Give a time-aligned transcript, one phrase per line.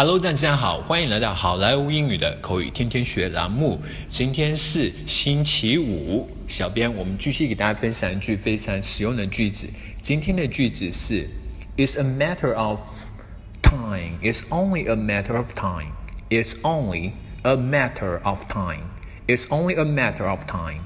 [0.00, 3.80] Hello，大家好，欢迎来到好莱坞英语的口语天天学栏目。
[4.08, 9.66] 今天是星期五，小编我们继续给大家分享一句非常实用的句子。
[10.02, 11.28] 今天的句子是：
[11.78, 12.80] It's a matter of
[13.62, 14.18] time.
[14.22, 15.92] It's only a matter of time.
[16.28, 17.12] It's only
[17.42, 18.82] a matter of time.
[19.26, 20.80] It's only a matter of time.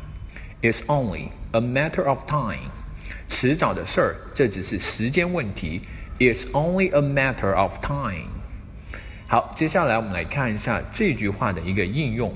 [0.62, 2.71] It's only a matter of time.
[3.29, 5.82] 迟早的事儿，这只是时间问题。
[6.19, 8.29] It's only a matter of time.
[9.27, 12.35] 好，接下来我们来看一下这句话的一个应用。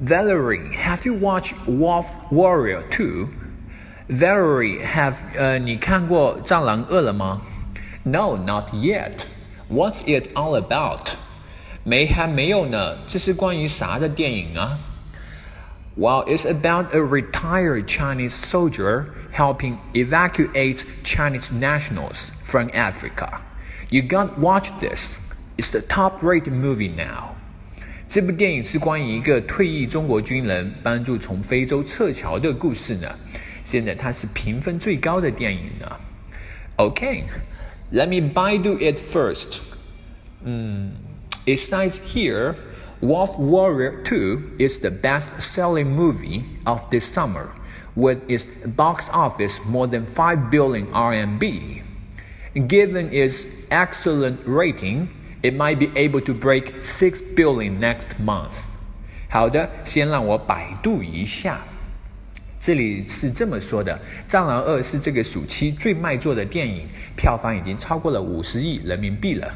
[0.00, 3.28] Valerie, have you watched Wolf Warrior Two?
[4.08, 7.42] Valerie, have 呃，你看过《战狼二》了吗？
[8.02, 9.24] No, not yet.
[9.70, 11.14] What's it all about?
[11.84, 14.78] 没还没有呢，这是关于啥的电影啊？
[15.96, 23.40] Well, it's about a retired Chinese soldier helping evacuate Chinese nationals from Africa.
[23.90, 25.18] You got watch this.
[25.56, 27.36] It's the top-rated movie now.
[28.08, 33.08] 这部电影是关于一个退役中国军人帮助从非洲撤侨的故事呢。
[33.64, 35.96] 现在它是评分最高的电影呢。
[36.76, 37.24] Okay,
[37.92, 39.60] let me Baidu it first.
[40.42, 40.92] 嗯，
[41.46, 42.54] it says here,
[43.00, 47.48] Wolf Warrior 2 is the best-selling movie of this summer,
[47.94, 48.44] with its
[48.76, 51.82] box office more than 5 billion RMB.
[52.53, 55.07] Given its excellent rating,
[55.43, 58.49] it might be able to break six billion next month.
[58.49, 58.63] month。
[59.29, 61.59] 好的，先让我百度一下。
[62.59, 63.93] 这里是这么说的：
[64.27, 69.49] 《战狼二》是这个暑期最卖座的电影，票房已经超过了五十亿人民币了。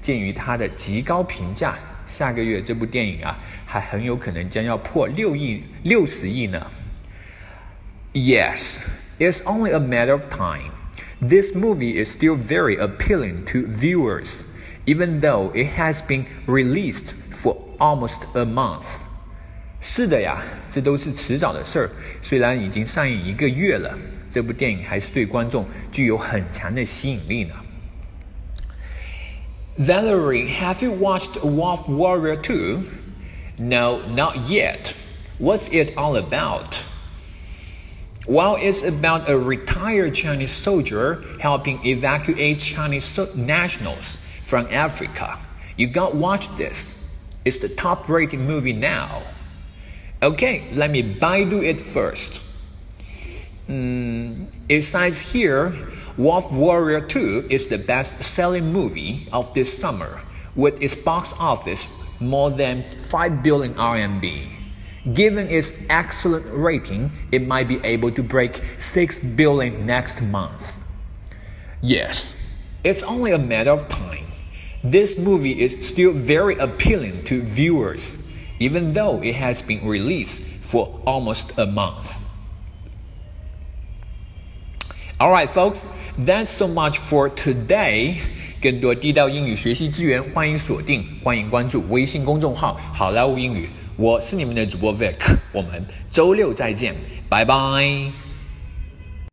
[0.00, 1.76] 鉴于它的极高评价，
[2.06, 6.66] 下个月这部电影啊，还很有可能将要破六亿、六十亿呢。
[8.14, 8.78] Yes,
[9.18, 10.72] it's only a matter of time.
[11.21, 14.43] This movie is still very appealing to viewers,
[14.85, 19.01] even though it has been released for almost a month.
[19.79, 21.89] 是的呀，这都是迟早的事儿。
[22.21, 23.97] 虽然已经上映一个月了，
[24.31, 27.53] 这部电影还是对观众具有很强的吸引力呢。
[29.79, 32.83] Valerie, have you watched Wolf Warrior 2?
[33.57, 34.93] No, not yet.
[35.39, 36.77] What's it all about?
[38.28, 45.38] While it's about a retired Chinese soldier helping evacuate Chinese nationals from Africa,
[45.78, 46.94] you got watch this.
[47.46, 49.22] It's the top rated movie now.
[50.22, 52.42] Okay, let me Baidu it first.
[53.66, 60.20] Mm, it says here Wolf Warrior 2 is the best selling movie of this summer,
[60.54, 61.86] with its box office
[62.20, 64.57] more than 5 billion RMB.
[65.14, 70.82] Given its excellent rating, it might be able to break 6 billion next month.
[71.80, 72.34] Yes,
[72.82, 74.26] it's only a matter of time.
[74.82, 78.16] This movie is still very appealing to viewers,
[78.58, 82.26] even though it has been released for almost a month.
[85.20, 85.86] Alright, folks,
[86.16, 88.22] that's so much for today.
[88.60, 93.68] 更多地道英语学习资源，欢迎锁定，欢迎关注微信公众号“好莱坞英语”。
[93.96, 95.14] 我是你们的主播 Vic，
[95.52, 96.94] 我们周六再见，
[97.28, 98.27] 拜拜。